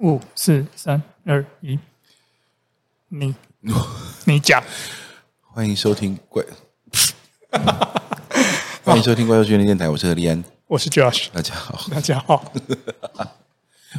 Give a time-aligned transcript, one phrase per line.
[0.00, 1.78] 五四三二一，
[3.08, 3.34] 你
[4.24, 4.62] 你讲，
[5.42, 6.42] 欢迎收听怪，
[8.82, 12.50] 欢迎收听怪兽训练电台，我是何立安，我是 Josh，大家好，大家好。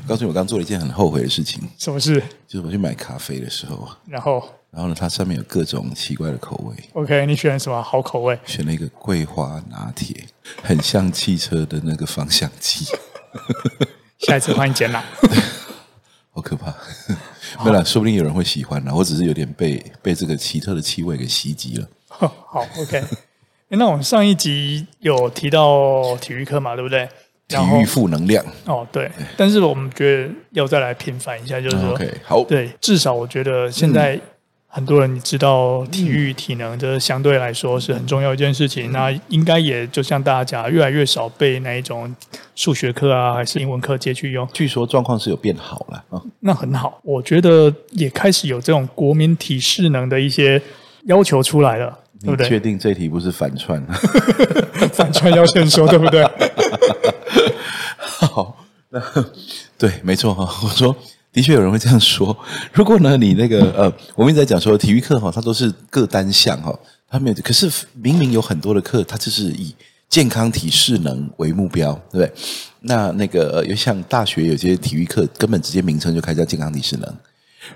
[0.07, 1.69] 告诉你，我刚做了一件很后悔的事情。
[1.77, 2.19] 什么事？
[2.47, 6.75] 就是我去买咖啡的时候，然后，然后呢，它上面有各种奇怪的口味。
[6.93, 8.39] OK，你选了什么好口味？
[8.43, 10.25] 选了一个桂花拿铁，
[10.63, 12.87] 很像汽车的那个方向机。
[14.17, 15.05] 下一次欢迎剪啦。
[16.33, 16.73] 好可怕！
[17.63, 18.91] 没了，说不定有人会喜欢呢。
[18.95, 21.87] 我只是有点被被这个奇特的气味给袭击了。
[22.07, 23.03] 好，OK。
[23.69, 27.07] 那我们上一集有提到体育课嘛，对不对？
[27.47, 34.17] 体育负能量哦，对，但是我们觉得要再来平反一下，就是说好，对，至少我觉得现在
[34.73, 38.93] 很多人你知道体育体能，这相对来说是很重要一件事情。
[38.93, 42.15] 那应该也就像大家讲，越来越少被那一种
[42.55, 44.47] 数学课啊，还是英文课接去用。
[44.53, 50.61] 据说状况是有变好了啊，那很好，我觉得也开始有这种国民体适能的一些
[51.03, 52.47] 要求出来了，对不对？
[52.47, 53.85] 确定这题不是反串？
[54.93, 56.23] 反串要先说， 对不对？
[57.97, 58.55] 好，
[58.87, 59.01] 那
[59.77, 60.43] 对，没错哈。
[60.63, 60.95] 我说，
[61.33, 62.37] 的确有人会这样说。
[62.73, 66.77] 如果呢，你那个呃，我们一直在讲说体育课哈，它都是各单项哈，
[67.09, 67.35] 它没有。
[67.43, 69.73] 可是明明有很多的课，它就是以
[70.09, 72.33] 健康体适能为目标，对不对？
[72.81, 77.17] 那那个有像大学有些体育课，根本直接名称就开叫健康体适能。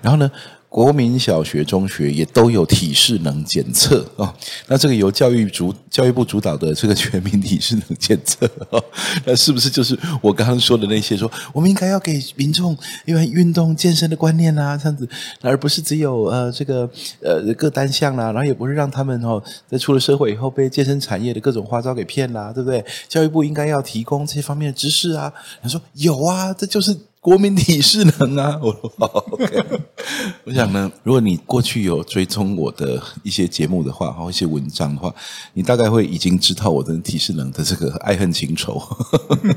[0.02, 0.30] 然后呢，
[0.76, 4.30] 国民小学、中学也都有体适能检测哦。
[4.66, 8.84] 那这个由教育主教育部主导的这个全民体适能检测哦，
[9.24, 15.08] 那是不是就是我刚刚说的那些说我们应该要给民众因为运动健身的观念啊，这样子，
[15.40, 16.86] 而不是只有呃这个
[17.22, 22.84] 呃各单项啦，然后也不是让他们哦在出了社会以后被健身产业的各种花招给骗啦，对不对？
[23.08, 25.32] 教育部应该要提供这些方面的知识啊。
[25.62, 26.94] 他说有啊，这就是。
[27.18, 29.60] 国民体适能啊，我说好 OK。
[30.44, 35.12] 我想呢，如果你过去有追踪我的一些节目的话，或一些文章的话，
[35.54, 38.80] 你大概会已经知道我的提示能的这个爱恨情仇。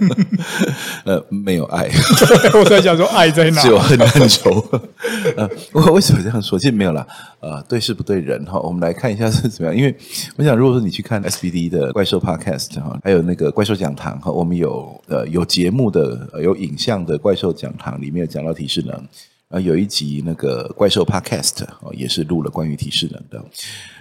[1.05, 1.89] 呃，没有爱，
[2.57, 3.61] 我在想说爱在哪？
[3.61, 4.63] 只有恨恨仇。
[5.35, 6.57] 呃，我为什么这样说？
[6.57, 7.05] 其实没有啦。
[7.41, 8.59] 呃，对事不对人哈。
[8.59, 9.77] 我们来看一下是怎么样。
[9.77, 9.95] 因为
[10.37, 17.53] 我想，如果说你去看 SBD 的怪兽 Podcast 哈，还有那个怪兽讲堂哈，我们有呃有节目的、有影像的怪兽。
[17.59, 18.95] 讲堂里面有讲到提示能，
[19.49, 23.43] 呃，有一集那个怪兽 Podcast 哦，也是录了关于提示能的。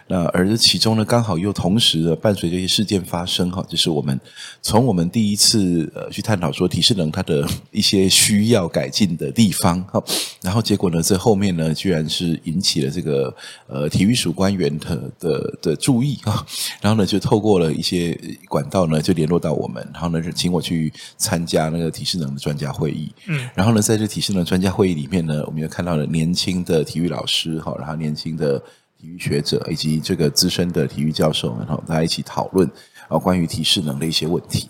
[0.09, 4.19] 那而其中呢，刚好又同时的伴随这些事件发生哈，就是我们
[4.63, 10.03] 从我们第一次呃去探讨说体适能它的一些需要改进的地方哈，
[10.41, 13.35] 然后结果呢，这后面呢，居然是引起了这个
[13.67, 16.47] 呃体育署官员的的的注意哈，
[16.81, 18.19] 然后呢，就透过了一些
[18.49, 28.63] 管道呢，就联络到我们，然后呢，就请我去参加那个体适能的专家会议，嗯，然后呢，在这体适能专家会议里面呢，我们又看到了年轻的体育老师哈，然后年轻的。
[29.01, 32.69] 体育学者以及这个资深的体育教授们哈，大家一起讨论
[33.07, 34.69] 啊关于体适能的一些问题。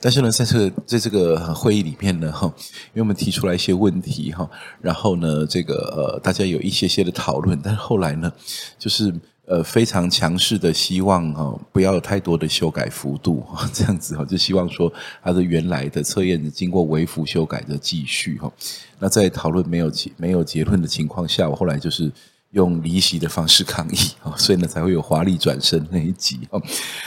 [0.00, 2.52] 但是呢，在这个在这个会议里面呢，哈，
[2.92, 4.48] 因为我们提出来一些问题哈，
[4.80, 8.32] 然后呢，这个呃，大家有一些些的讨论，但是后来呢，
[8.78, 18.50] 就是呃非常强势的希望哈，不要有太多的修改幅度哈，这样子哈，就希望说它的原来的测验经过微幅修改的继续哈。
[18.98, 22.10] 那在讨论没有结没有结论的情况下，我后来就是。
[22.52, 23.96] 用离席的方式抗议，
[24.36, 26.40] 所以呢才会有华丽转身那一集。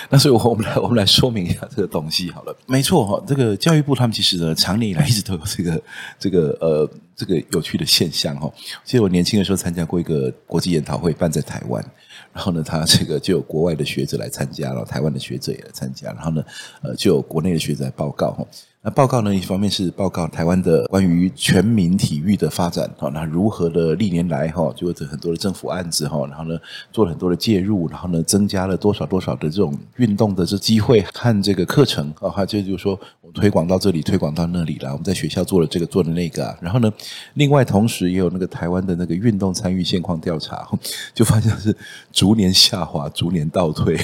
[0.10, 2.56] 那所以我们来我们来说明一下这个东西好了。
[2.68, 5.84] 没错哈，这个教育部他们其实呢，长年以来一直都有这个
[6.20, 8.52] 这个呃这个有趣的现象哈。
[8.86, 11.84] 其实我年轻的时候参加过一个国际研讨会，办在台湾，
[12.32, 16.44] 然后呢，他这个就有国外的学者来参加，然后台湾的学者也来参加，然后呢，
[16.84, 18.46] 呃，就有国内的学者来报告哈。
[18.84, 26.58] 那报告呢，一方面是报告台湾的关于全民体育的发展，哈，那如何的历年来哈，就有很多的政府案子哈，然后呢，
[26.92, 36.92] 做了很多的介入，然后呢，增加了多少多少的这种运动的这机会和这个课程啊，哈，这就是说我推广到这里，推广到那里了，我们在学校做了这个，做了那个啊，然后呢，
[37.36, 40.68] 另外同时也有那个台湾的那个运动参与现况调查，
[41.14, 41.76] 就发现是
[42.12, 43.96] 逐年下滑，逐年倒退。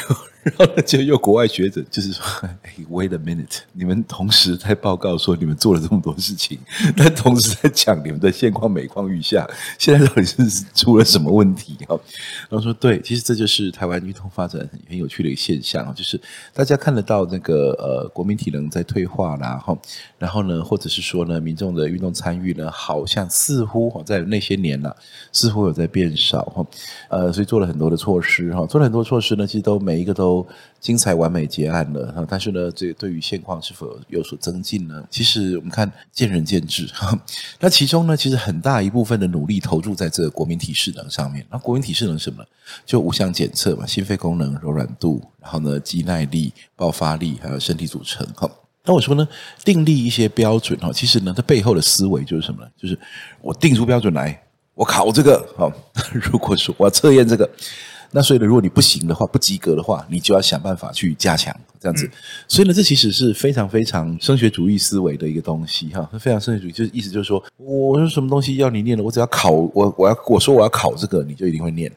[0.57, 2.23] 然后就又国外学者就是说，
[2.89, 6.57] Wait a minute，你们同时在报告说你们做了这么多事情，
[6.95, 9.47] 但同时在讲你们的现况每况愈下，
[9.77, 11.75] 现在到底是出了什么问题？
[11.87, 11.99] 哈，
[12.49, 16.19] 然后说对，其实这就是台湾运动发展很很有趣的一个现象，就是
[16.53, 19.77] 大家看得到那个呃国民体能在退化啦，哈，
[20.17, 24.95] 然后呢，或者是说呢，民众的运动参与呢，好像似乎在那些年了，
[25.31, 26.65] 似乎有在变少哈，
[27.09, 30.36] 呃，所以做了很多的措施哈，做了很多措施呢，其实都每一个都。
[30.79, 35.03] 精彩完美结案了，但是呢，这对于现况是否有所增进呢？
[35.09, 36.89] 其实我们看见仁见智。
[37.59, 41.45] 那其中呢，其实很大一部分的努力投入在这个国民体适能上面。
[41.49, 42.43] 那国民体适能什么？
[42.85, 48.25] 就五项检测嘛，心肺功能、柔软度，然后呢，肌耐力、爆发力，还有身体组成。
[48.35, 48.49] 哈，
[48.85, 49.27] 那我说呢，
[49.63, 52.69] 订立一些标准哈，其实呢，它背后的思维就是什么呢？
[52.77, 52.97] 就是
[53.41, 54.41] 我定出标准来，
[54.73, 55.45] 我考这个。
[55.57, 55.71] 好，
[56.13, 57.49] 如果说我要测验这个。
[58.11, 62.09] 那所以呢，如果你不行的话，不及格的话，你就要想办法去加强这样子。
[62.47, 71.91] 所以呢，这其实是非常非常升学主义思维的一个东西哈，非常升学主义，就是意思就是说，我说什么东西要你念的，我只要考我我要我说我要考这个，你就一定会念，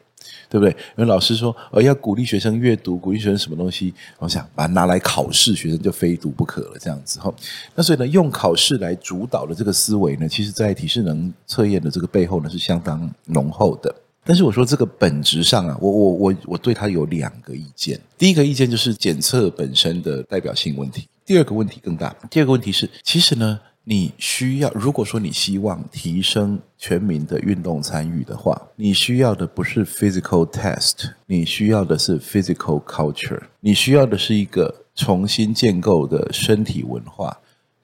[0.49, 0.71] 对不对？
[0.71, 7.33] 因为老师说呃要鼓励学生阅读，鼓励学生什么东西，我想把它拿来考试，学生就非读不可了这样子哈。
[7.73, 13.93] 那所以呢，用考试来主导的这个思维呢，其实在体适能测验的这个背后呢，是相当浓厚的。
[14.23, 17.99] 但是我说这个本质上啊，我我我我对他有两个意见。
[18.17, 21.07] 第一个意见就是检测本身的代表性问题。
[21.25, 22.15] 第二个问题更大。
[22.29, 37.35] 第二个问题是，其实呢，你需要如果说你希望提升全民的运动参与的话，你需要的不是 physical test，你需要的是 physical culture，你需要的是一个重新建构的身体文化。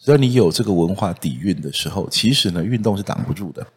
[0.08, 3.68] 只要你有这个文化底蕴的时候，其实呢，运动是挡不住的。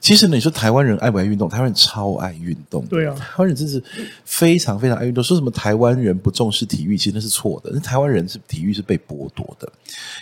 [0.00, 1.46] 其实呢，你说台湾人爱不爱运动？
[1.46, 2.82] 台湾人超爱运动。
[2.86, 3.84] 对啊，台湾人真是
[4.24, 5.22] 非常非常爱运动。
[5.22, 7.70] 说什么台湾人不重视体育，其实那是错的。
[7.70, 9.70] 那台湾人是体育是被剥夺的。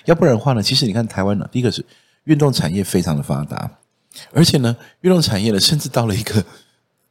[0.04, 1.84] 要不然的话呢，其实你看台湾呢，第一个是
[2.24, 3.70] 运动产业非常的发达，
[4.32, 6.44] 而且呢，运动产业呢，甚至到了一个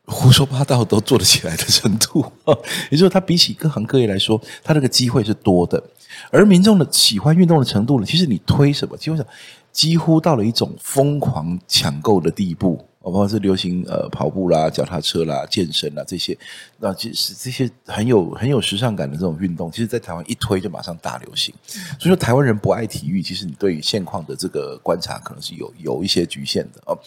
[0.08, 2.30] 胡说八道都做得起来的程度。
[2.92, 5.82] 也就是说，它比起各行各业来说，它这个机会是多的。
[6.30, 9.26] 而民众的喜欢运动的程度呢，其实你推什么，基本上。
[9.72, 16.38] 几乎到了一种疯狂抢购的地步，包括是流行呃跑步啦、脚踏车啦、健身啦这些，
[16.78, 21.56] 那其实这些很有很有时尚感的这种运动，其实，在台湾一推就马上大流行。
[21.66, 27.00] 所以说，台湾人不爱体育，其实你对于现况的这个观察，可能是有有一些局限的哦。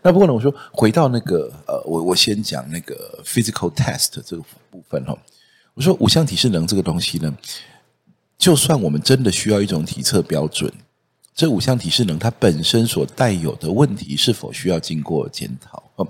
[0.00, 5.18] 那不过呢，我说回到那个呃，我我先讲那个 physical test 这个部分哈。
[5.74, 7.34] 我说五项体适能这个东西呢，
[8.42, 10.68] 就算我们真的需要一种体测标准。
[11.32, 15.80] 这五项体适能，它本身所带有的问题是否需要经过检讨？
[15.94, 16.08] 哦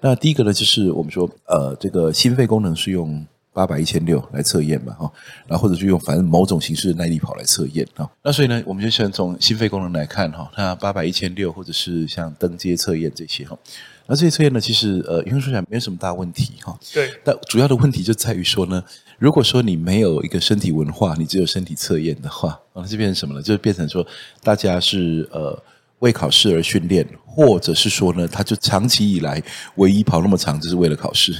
[0.00, 5.12] 那第一个呢，就是我们说，呃，这个心肺功能是用八百、一千六来测验嘛，哈，
[5.48, 8.08] 然后或者是用反正某种形式的耐力跑来测验啊。
[8.22, 13.58] 那所以呢，我们就先从心肺功能来看哈，那八百、一千六，或者是像登阶测验这些哈。
[14.06, 16.78] 那这些测验呢，其实呃，应该说起来没有什么大问题哈。
[16.92, 17.10] 对。
[17.24, 18.80] 但主要的问题就在于说呢。
[19.18, 23.42] 如果说你没有一个身体文化，你只有身体测验的话， 那就变成什么了？
[23.42, 24.06] 就变成说，
[24.42, 25.56] 大家是呃
[26.00, 29.42] 为考试而训练，或者是说呢，他就长期以来
[29.76, 31.32] 唯一跑那么长，就是为了考试。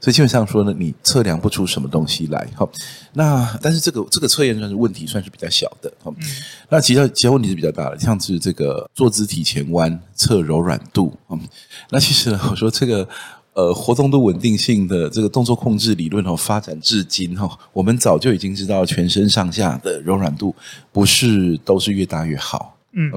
[0.00, 2.46] 所以基本上说呢，你测量不出什么东西来。
[2.54, 2.70] 好，
[3.14, 5.92] 那但是这个这个测验算是问题，算是比较小的。
[6.02, 6.14] 好，
[6.70, 11.12] 那其他其他问题是比较大的，像是这个坐姿体前弯测柔软度。
[11.30, 11.40] 嗯，
[11.90, 13.08] 那其实呢，我说这个。
[13.58, 20.54] 呃，活动度稳定性的这个动作控制理论哦，发展至今哈，我们早就已经知道全身上下的柔软度
[20.92, 22.76] 不是都是越大越好。
[22.92, 23.10] 嗯，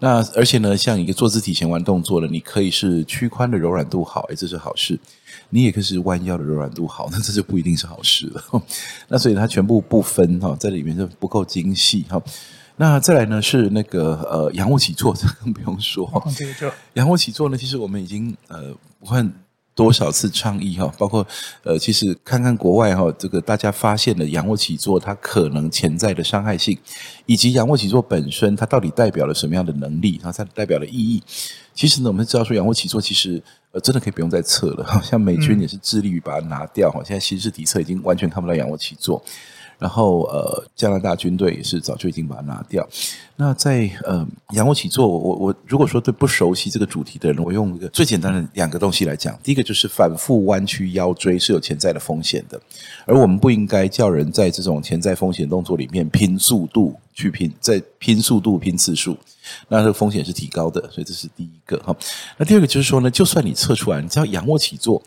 [0.00, 4.96] 那而且呢，像一个坐姿体前弯动作呢，你可以是屈髋的柔软度好，哎，这是好事；
[5.50, 8.42] 你也可以是弯腰的柔软度好，那这就不一定是好事了。
[9.06, 12.20] 那所以它全部不分哈，在里面就不够精细哈。
[12.76, 16.10] 那再来呢是那个呃仰卧起坐，这更不用说。
[16.94, 19.32] 仰卧起坐呢，其实我们已经呃我看。
[19.74, 21.26] 多少次倡议哈，包括
[21.64, 26.78] 呃，其实看看国外哈，这个大家发现了仰卧起坐它可能潜在的伤害性，
[27.26, 31.22] 以及仰卧起坐本身它到底代表了什么样的能力，然后它代表了意义。
[31.74, 39.20] 其实呢，我们知道说仰卧起坐其实呃真的可以不用再测了，好像美军也是致力于把它拿掉哈，现在新式体测已经完全看不到仰卧起坐。
[39.78, 42.86] 然后呃，加拿大军队也是早就已经把它拿掉。
[43.36, 49.36] 那在呃仰卧起坐，我我如果说对不熟悉这个主题的人，我用一个最简单的两个东西来讲。
[49.42, 52.60] 第一个就是反复弯曲腰椎是有潜在的风险的，
[53.06, 59.16] 而我们不应该叫人在这种潜在风险动作里面拼速度去拼，在拼速度拼次数，
[59.68, 60.80] 那这个风险是提高的。
[60.90, 61.94] 所以这是第一个哈。
[62.38, 65.02] 那第二个就是说呢，就算你测出来，你只要仰卧起坐。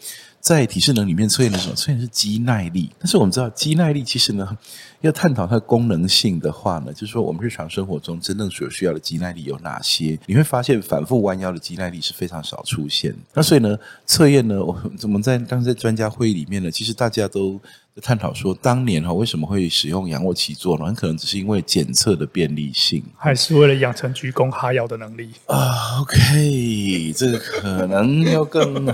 [0.47, 2.89] 在体适能里面测验的时候，测验是肌耐力。
[2.97, 4.57] 但是我们知道，肌耐力其实呢，
[5.01, 10.17] 要探讨它的功能性的话呢，就是说我们日常生活中真正所需要的肌耐力有哪些？
[10.25, 13.13] 你会发现，反复弯腰的肌耐力是非常少出现。
[13.33, 17.59] 那所以呢，测验呢，我怎么在当时在专家会议里面呢，其实大家都
[18.01, 20.85] 探讨说，当年哈为什么会使用仰卧起坐呢？
[20.85, 28.87] 很可能只是因为检测的便利性，还是为了养成鞠躬哈腰的能力啊？OK，这个可能要更。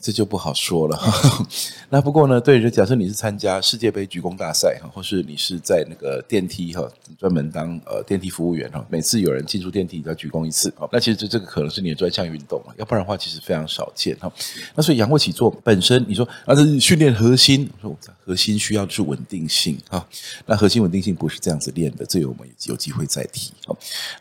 [0.00, 0.98] 这就不好说了。
[1.90, 6.88] 那不过呢，对，就假设你是参加世界杯鞠躬大赛哈，或是你是在那个电梯哈，
[7.18, 14.32] 专门当呃电梯服务员哈，每次有人进出电梯都要鞠躬一次，那其实这这个可能是你的专项运动，要不然的话其实非常少见哈。
[14.74, 17.96] 那所以仰卧起坐本身，你说啊，这是训练核心，我说
[18.30, 20.06] 核心需要的是稳定性啊，
[20.46, 23.50] 那核心稳定性不是这样子练的，这个我们有机会再提。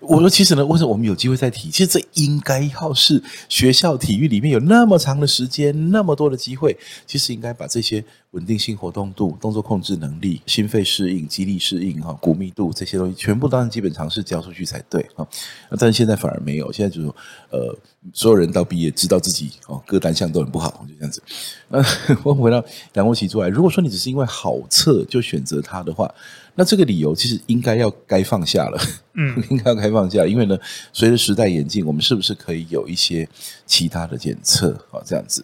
[0.02, 1.70] 我说其实呢，为什么我们有机会再提？
[1.70, 6.76] 其实这应该要是学校体育里面有那么长的时间，那么多的机会，
[7.06, 15.28] 其实应该把这些稳定性、活动度、动作控制能力、心肺适应、肌力适应、哈骨密度这些东西，全部当成基本常识教出去才对啊。
[15.78, 17.08] 但是现在反而没有，现在就是
[17.52, 17.78] 呃，
[18.12, 21.22] 所有人到毕业知道自己哦各单项都很不好，就这样子。
[21.68, 21.78] 那
[22.24, 22.64] 我们回到
[22.94, 26.10] 仰卧起坐来，如果说你只是因为好测就选择它的话，
[26.56, 28.82] 那这个理由其实应该要该放下了，
[29.14, 30.58] 嗯， 应该要该放下，因为呢，
[30.92, 33.28] 随着时代演进，我们是不是可以有一些
[33.66, 35.00] 其他的检测啊？
[35.06, 35.44] 这样子，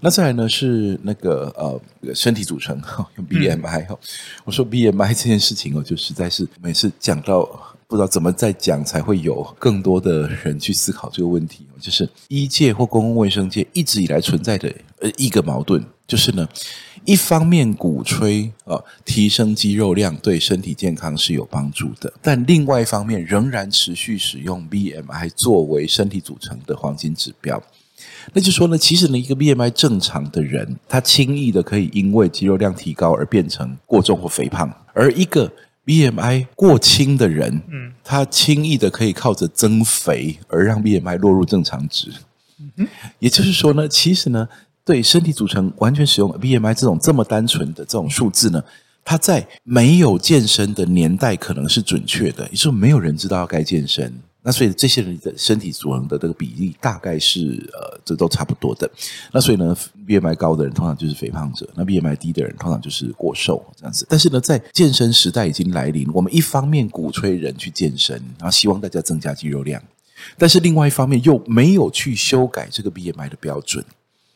[0.00, 2.80] 那再来呢是那个呃身体组成
[3.16, 3.98] 用 BMI 哈，
[4.44, 7.42] 我说 BMI 这件事情哦，就实在是每次讲到
[7.86, 16.48] 不知道怎么再讲才会有更多的人去思考这个问题，就是医界或公共卫生界一直以来存在的呃一个矛盾，就是呢。
[17.04, 27.62] 一方面鼓吹啊，提升肌肉量对身体健康是有帮助的，但另外一方面仍然持续使用 BMI 作为身体组成的黄金指标。
[28.32, 35.52] 那就说呢，其实呢，一个 BMI 正常的人，他轻易的可以因为肌肉量提高而变成过重或肥胖；而一个
[35.84, 42.12] BMI 过轻的人，嗯，他轻易的可以靠着增肥而让 BMI 落入正常值。
[42.76, 42.86] 嗯，
[43.18, 44.48] 也就是说呢，其实呢。
[44.84, 48.62] 对身体组成完全使用 BMI 这种这么单纯的这种数字呢，
[49.04, 54.12] 它在没有健身的年代可能是准确的，也就是没有人知道要该健身，
[54.42, 58.90] 那所以这些人的身体组成的这个比例大概是呃，这都差不多的。
[59.32, 64.04] 那所以呢，BMI 高的人通常就是肥胖者，那 BMI 低的人通常就是过瘦这样子。
[64.08, 69.80] 但是呢，在健身时代已经来临，我们一方面鼓吹人去健身，然后希望大家增加肌肉量，
[70.36, 73.84] 但是另外一方面又没有去修改这个 BMI 的标准。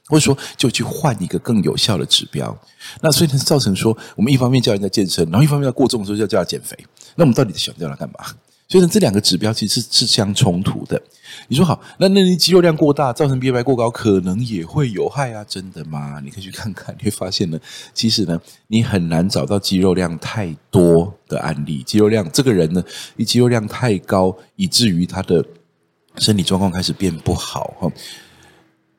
[0.09, 2.57] 或者说，就去换一个更有效的指标。
[3.01, 6.77] 那所以呢，造成说，我们一方面叫人家健身，然后一方面要过重的时候要叫他减肥。
[7.17, 8.25] 那我们到底想叫他干嘛？
[8.69, 11.01] 所以呢，这两个指标其实是是相冲突的。
[11.47, 15.45] 你说好，那那你肌肉量过大，造成 BMI 过高，可能也会有害啊？
[15.45, 16.21] 真的吗？
[16.25, 17.61] 你可以去看看，你会发现呢，
[17.95, 21.83] 其实呢，你很难找到肌肉量太多的案例。
[21.85, 22.83] 肌肉量这个人呢，
[23.15, 25.45] 你肌肉量太高，以至于他的
[26.17, 27.89] 身体状况开始变不好哈。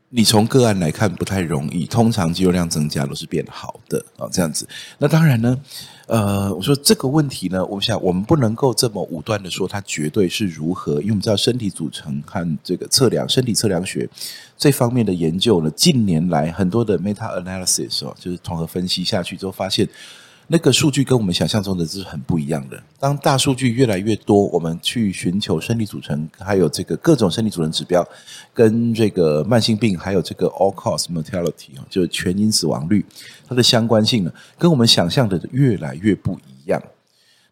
[0.09, 4.65] 你从个案来看不太容易，通常肌肉量增加都是变好的啊，这样子。
[4.99, 5.59] 那当然呢，
[6.07, 14.09] 呃，我说这个问题呢，我想我们不能够这么武断的说它绝对是如何，因为我们知道身体组成和这个测量身体测量学
[14.57, 19.87] 这方面的研究呢，近年来很多的 meta analysis 哦，就是统合分析下去之后发现。
[20.49, 22.81] 那个数据跟我们想象中的是很不一样的。
[22.99, 28.07] 当大数据越来越多，我们去寻求生理组成，还有这个各种生理组成指标，
[28.53, 33.05] 跟这个慢性病，还有这个 all cause mortality 就是全因死亡率，
[33.47, 36.81] 它的相关性呢，跟我们想象的越来越不一样。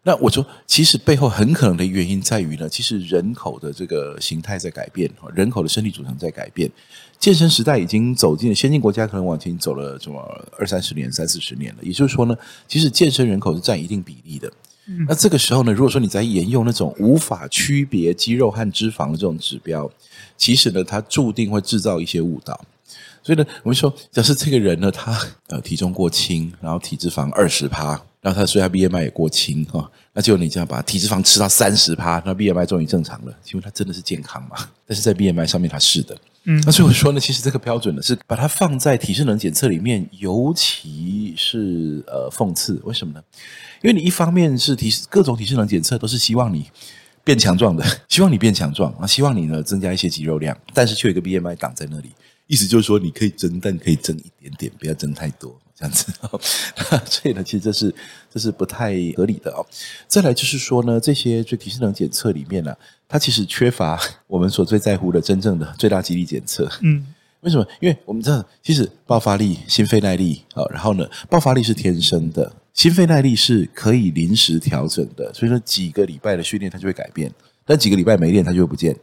[0.06, 6.70] 那我说，其实背后很可能的原因在于呢，其实人口的这个形态在改变，人口的身体组成在改变。
[7.18, 10.20] 健身时代已经走进了先进国家，可能往前走了什么
[10.60, 11.78] 二三十年、三四十年了。
[11.82, 12.36] 也就是说呢，
[12.68, 14.48] 其实健身人口是占一定比例的。
[14.86, 15.04] 嗯。
[15.08, 19.90] 那这个时候呢，如果说你在沿用那种无法区别肌肉和脂肪的这种指标，
[20.36, 22.64] 其实呢，它注定会制造一些误导。
[23.24, 34.68] 所以呢，我们说，假设这个人呢，他呃体重过轻，然后体脂肪二十趴，然后他所以他 BMI 也过轻哈，那就你这样把体脂肪吃到三十趴，那 BMI 终于正常了，请问他真的是健康吗？
[34.84, 36.18] 但是在 BMI 上面他是的。
[36.42, 42.80] 嗯，那所以我说呢，其实这个标准呢是把它放在体适能检测里面，尤其是呃讽刺。
[42.82, 43.22] 为什么呢？
[43.82, 46.68] 因为你一方面是体各种体适能检测都是希望你
[47.22, 52.10] 变强壮的， 希望你变强壮啊，希望你呢增加一些肌肉量，但是却有一个 BMI 挡在那里，
[52.48, 55.56] 意思就是说你可以增，但可以增一点点，不要增太多。
[55.78, 56.10] 这样子，
[57.04, 57.94] 所以呢，其实这是
[58.32, 59.64] 这是不太合理的哦。
[60.08, 66.66] 再来就是说呢，这些最体适能检测里面呢、啊，它其实缺乏 我们所最在乎的真正的最大肌力检测。
[66.80, 67.06] 嗯，
[67.42, 67.66] 为什么？
[67.80, 75.30] 因为我们知道，其实爆发力、心肺耐力啊，然后呢，爆发力是天生的，心肺耐力是可以临时调整的。
[75.34, 77.30] 所以说，几个礼拜的训练它就会改变，
[77.66, 78.96] 但几个礼拜没练它就会不见。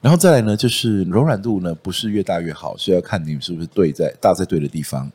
[0.00, 5.12] 然后再来呢，就是柔软度呢，不是越大越好，是要看你们是不是对在大在对的地方。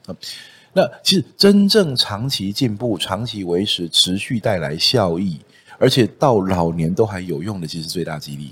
[0.73, 5.39] 那其实真正长期进步、长期维持、持续带来效益，
[5.77, 8.47] 而且到老年都还有用的，其实最大几率。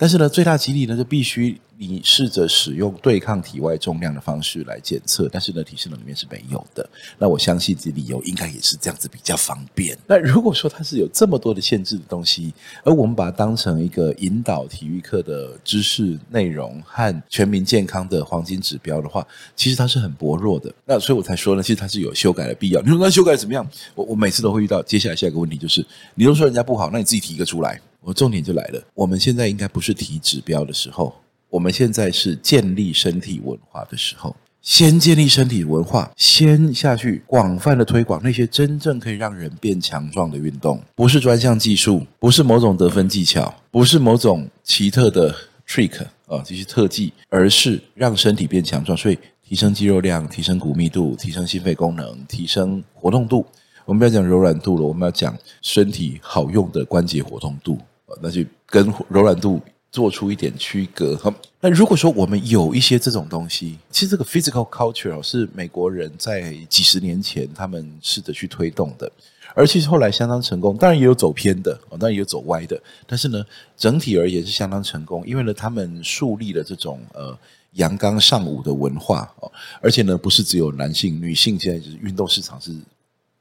[0.00, 6.88] 但是呢，最大肌力呢，就必须你试着使用对抗体外重量的方式来检测，但是呢，体适能里面是没有的。
[7.18, 9.94] 那我相信这理由应该也是这样子比较方便。
[10.06, 20.72] 那如果说它是有这么多的限制的东西，而我们把它当成一个引导体育课的知识内容和全民健康的黄金指标的话，其实它是很薄弱的。
[20.86, 22.80] 那所以我才说呢，其实它是有修改的必要。
[22.80, 23.68] 你说那修改怎么样？
[23.94, 24.82] 我我每次都会遇到。
[24.82, 27.78] 接下来下一个问题就是，你都说人家不好，那你自己提一个出来。
[28.02, 31.14] 我重点就来了，我们现在应该不是提指标的时候，
[31.48, 34.34] 我们现在是建立身体文化的时候。
[34.62, 45.34] 先建立身体文化，先下去广泛的推广那些真正可以让人变强壮的运动，不是专项技术，不是某种得分技巧，不是某种奇特的
[45.66, 48.94] trick 啊，这些特技，而是让身体变强壮。
[48.96, 53.46] 所以提升肌肉量，提升骨密度，提升心肺功能，提升活动度。
[53.86, 57.78] 我们不要讲柔软度了，我们要讲身体好用的关节活动度。
[58.22, 59.60] 那就跟柔软度
[59.92, 61.18] 做出一点区隔。
[61.60, 69.10] 那如果说我们有一些这种东西，其实这个 physical culture 是美国人在几十年前他们试着去推动的，
[69.54, 70.76] 而其实后来相当成功。
[70.76, 73.44] 当然也有走偏的，当然也有走歪的，但是呢，
[73.76, 77.36] 整体而言是相当成功，因为呢，他们树立了这种呃
[77.72, 82.74] 阳刚尚武的文化哦，而且呢，不是只有男性，女性现在就是运动市场是。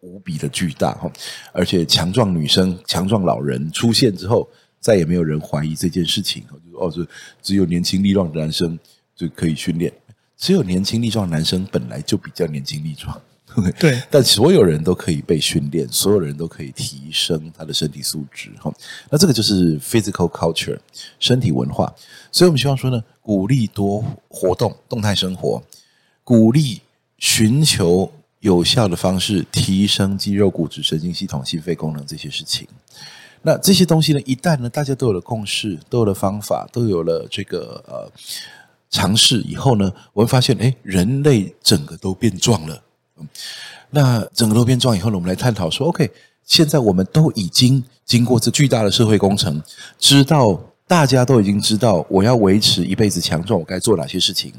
[0.01, 1.11] 无比的巨大哈，
[1.51, 4.47] 而且强壮女生、强壮老人出现之后，
[4.79, 6.43] 再也没有人怀疑这件事情。
[6.71, 7.05] 就哦，就
[7.41, 8.79] 只有年轻力壮的男生
[9.15, 9.91] 就可以训练，
[10.37, 13.21] 只有年轻力壮的男生本来就比较年轻力壮，
[13.77, 14.01] 对。
[14.09, 18.73] 但所有人都可以被训练，所有人都可以提升他的身体素质哈。
[19.09, 20.79] 那这个就是 physical culture
[21.19, 21.93] 身体文化。
[22.31, 25.61] 所以我们希望说呢，鼓励多活动、动态生活，
[26.23, 26.79] 鼓励
[27.17, 28.09] 寻求。
[28.39, 32.67] 有效的方式提升肌肉、骨质、神经系统、心肺功能这些事情，
[33.41, 38.11] 那这些东西呢，一旦呢大家都有了共识，都有了方法，都有了这个呃
[38.89, 42.81] 尝试以后呢，我会发现，哎，人类整个都变壮了。
[43.89, 46.09] 那整个都变壮以后呢，我们来探讨说，OK，
[46.45, 49.61] 现在我们都已经经过这巨大的社会工程，
[49.97, 54.53] 知道大家都已经知道，我要维持一辈子强壮，我该做哪些事情。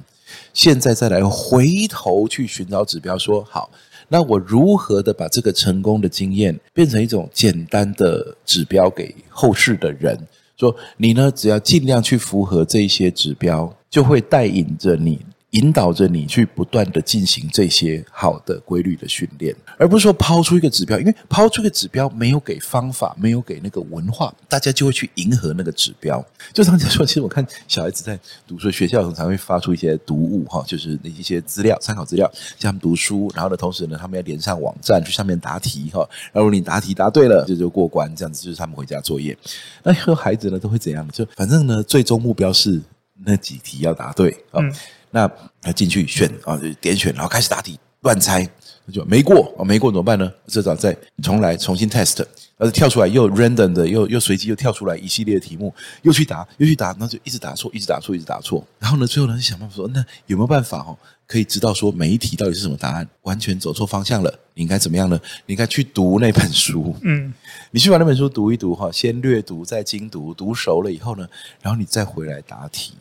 [0.52, 3.70] 现在再来回头去寻找指标，说好，
[4.08, 10.18] 那我如何的把这个成功的经验变成一种简单的指标给后世的人？
[10.56, 15.18] 说你呢，只要尽量去符合这些指标，就会带领着你。
[15.50, 26.24] 引导着你去不断的进行这些好的规律的训练，而不是说抛出一个指标，因为抛出一个指标没有给方法，没有给那个文化，大家就会去迎合那个指标。
[26.52, 33.30] 就常常说，其实我看小孩子在读书，学校常常会发出一些读物哈，就是那一些资料、参考资料，叫他们读书。
[33.34, 36.08] 然后呢，同时呢，他们要连上网站去上面答题哈。
[36.32, 39.36] 然后你答题答对了，就就过关，这样子就是他们回家作业。
[39.82, 41.08] 那以后孩子呢都会怎样？
[41.10, 42.80] 就反正呢，最终目标是
[43.24, 44.62] 那几题要答对啊。
[44.62, 44.72] 嗯
[45.10, 48.48] 那他进去选啊，就点选，然后开始答题，乱猜，
[48.92, 50.30] 就没过啊，没过怎么办呢？
[50.46, 52.24] 至少再重来，重新 test，
[52.56, 58.66] 而是跳出来又 random 的，又又随机又跳出来一系列的题目，又去答，又去答，那就一直答错，一直答错，一直答错。
[58.78, 60.96] 然后呢，最后呢，就想办法说，那有没有办法哦，
[61.26, 63.08] 可以知道说每一题到底是什么答案？
[63.22, 65.20] 完全走错方向了，你应该怎么样呢？
[65.46, 67.32] 你应该去读那本书，嗯，
[67.70, 71.28] 你去把那本书读一读哈，先略读再精读，读熟了以后呢，
[71.62, 72.94] 然后你再回来答题。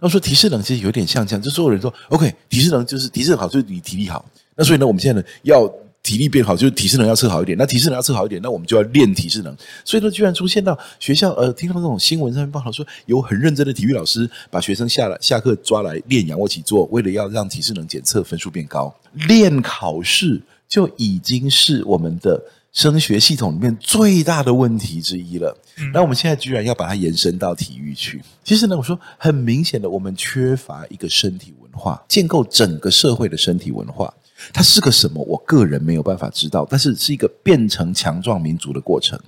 [0.00, 4.24] 要说体适能其实有点像这样，就所有人说 OK，体适能就是体适好，就是你体力好。
[4.56, 5.66] 那所以呢，我们现在呢要
[6.02, 7.56] 体力变好，就是体适能要测好一点。
[7.58, 9.54] 那体适能要测好一点，那我们就要练体适能。
[9.84, 18.94] 所以呢，居然出现到学校呃，听到那种新闻上面报道说，有很认真的体育老师把学生下来下课抓来练仰卧起坐，为了要让体适能检测分数变高，
[19.28, 22.42] 练考试就已经是我们的。
[22.72, 25.56] 升学系统里面最大的问题之一了。
[25.92, 28.22] 那我们现在居然要把它延伸到体育去。
[28.44, 34.12] 其实呢，我说很明显的，我们缺乏一个身体文化，建构整个社会的身体文化。
[34.52, 35.22] 它是个什么？
[35.24, 36.66] 我个人没有办法知道。
[36.70, 39.18] 但是是一个变成强壮民族的过程。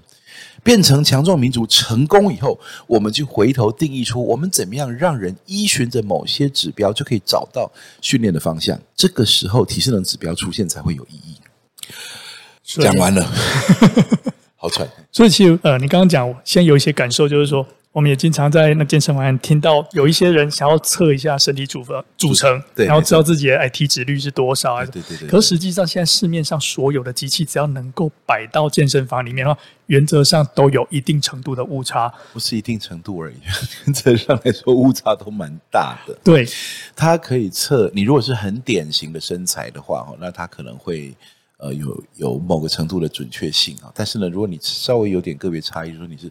[0.62, 8.80] 变成强壮民族成功以后，我们就回头定义出我们怎么样让人依循着某些指标就可以找到训练的方向。
[8.94, 11.36] 这个时候，体适能指标出现才会有意义。
[12.64, 13.26] 讲完了，
[14.56, 14.88] 好喘。
[15.10, 24.86] 所以其实呃，你刚刚讲，现在有一些感受，就是说，我们也经常在那健身房听到有一些人想要测一下身体组合组成，对，然后知道自己的哎体脂率是多少啊？
[24.86, 25.28] 对对对。
[25.28, 32.10] 可实际上，现在市面上所有的机器，只要能够摆到健身房里面的话，原则上都有一定程度的误差。
[32.32, 33.34] 不是一定程度而已，
[33.84, 36.16] 原则上来说误差都蛮大的。
[36.24, 36.48] 对，
[36.96, 41.12] 它可以测你如果是很典型的身材的话，那它可能会。
[41.62, 46.28] 呃，有有某个程度的准确性啊，但是呢，如果你稍微有点个别差异，说你是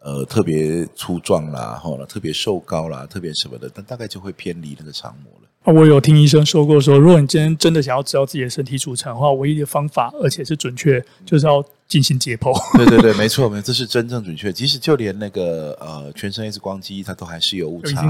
[0.00, 5.48] 呃特别粗壮啦，哈，特别瘦高啦，特别什么的，但大概就会偏离那个常模了。
[5.72, 12.52] 我有听医生说过说，说如果你今天真的想要知道自己的身体组成的话，唯一的方法，而且是准确，就是要进行解剖。
[12.76, 14.52] 对对对，没错，没错，这是真正准确。
[14.52, 18.02] 即使就连那个呃全身 X 光机，它都还是有误差。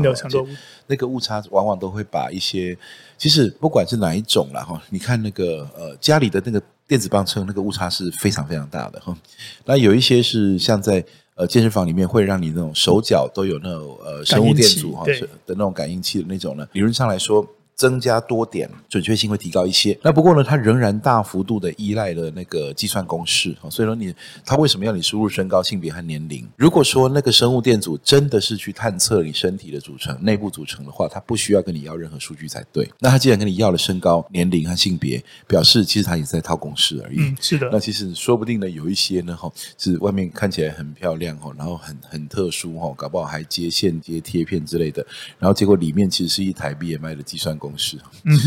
[0.88, 2.76] 那个误差往往都会把一些，
[3.16, 9.16] 其实不管是哪一种啦哈，你看那个呃家里的那个电子磅秤，那个误差是非常非常大的哈。
[9.64, 11.04] 那有一些是像在。
[11.34, 17.46] 呃，健身房里面会让你那种手脚都有那种呃生物电阻哈的那种感应器的那种呢，理论上来说。
[17.74, 19.98] 增加多点，准确性会提高一些。
[20.02, 23.56] 那不过呢，它仍然大幅度的依赖了那个计算公式。
[23.70, 26.46] 所以说你，它为什么要你输入身高、性别和年龄？
[26.56, 32.88] 如果说那个生物电阻真的是去探测你身体的组成、内部组成的话，它不需要跟你要任何数据才对。
[33.00, 37.16] 那它既然跟你要了身高、年龄和性别，表示其实它也是在套公式而已。
[37.18, 37.68] 嗯，是的。
[37.72, 45.04] 那其实说不定呢，有一些呢，哈，是外面看起来很漂亮哈，然后很很特殊哈，搞不好还接线、接贴片之类的，
[45.38, 47.98] 然后结果里面其实是一台 BMI 的计算公式。
[48.24, 48.38] 嗯。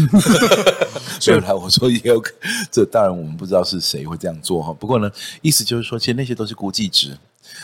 [1.20, 2.22] 所以来我说也有，
[2.72, 4.72] 这当然我们不知道是谁会这样做哈。
[4.72, 7.18] 不过呢，意思就是说，其实那些都是估计值，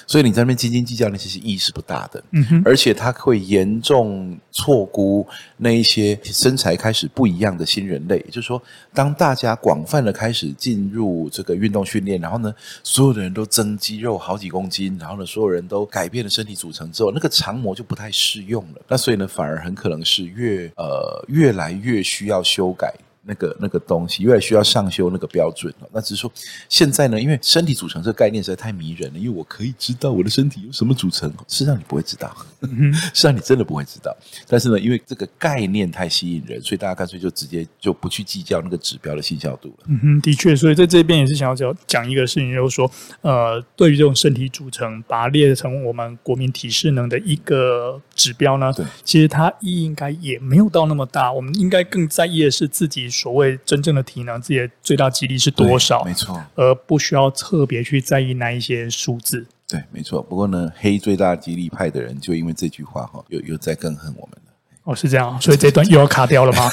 [0.08, 2.24] 所以你在那边斤斤计较那其实意义是不大的。
[2.32, 5.26] 嗯哼，而且它会严重错估
[5.58, 8.18] 那一些身材开始不一样的新人类。
[8.18, 8.62] 也就是说，
[8.94, 18.82] 当大家广泛的开始进入这个运动训练，然后呢，所有的人都增肌肉好几公斤，然后呢，所有人都改变了身体组成之后，那个长模就不太适用了。
[18.88, 22.94] 那所以呢，反而很可能是越呃越来越需要修改。
[23.26, 25.88] 那个那个东西，越来需要上修那个标准了。
[25.94, 26.32] 那只是说，
[26.68, 29.20] 现在呢，因为身体组成这个概念实在太迷人了。
[29.20, 34.14] 因为我可以知道我的身体由什么组成，事实际上你不会知道， 实际上你真的不会知道。
[34.48, 39.86] 但是呢，因为这个概念太吸引人，所以大家干脆就直接就不去计较那个指标的信效度了。
[39.88, 51.32] 嗯哼，的确，所以在这边也是想要讲讲一个事情，就是说，呃，对于这种身体组成，把它列成我们国民体适能的一个指标呢，对，其实它意义应该也没有到那么大。
[51.32, 53.13] 我们应该更在意的是自己。
[53.14, 56.04] 所谓真正的体能，自己的最大肌力是多少？
[56.04, 59.46] 没错，而不需要特别去在意那一些数字。
[59.68, 60.22] 对，没错。
[60.22, 64.54] 不过呢，黑最大肌力派的人就因为这句话哈，又又在更恨我们了。
[64.84, 66.70] 哦，是这样，所以这段又要卡掉了吗？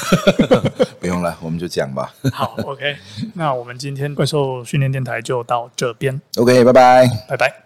[0.99, 2.13] 不用了，我们就讲吧。
[2.33, 2.97] 好，OK。
[3.35, 6.21] 那我们今天怪兽训练电台就到这边。
[6.35, 7.61] OK，拜拜，拜拜。